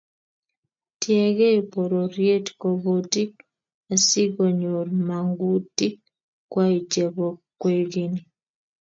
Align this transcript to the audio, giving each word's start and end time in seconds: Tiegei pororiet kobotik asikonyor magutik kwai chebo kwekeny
Tiegei 1.01 1.59
pororiet 1.71 2.45
kobotik 2.61 3.31
asikonyor 3.93 4.87
magutik 5.07 5.95
kwai 6.51 6.77
chebo 6.91 7.27
kwekeny 7.59 8.15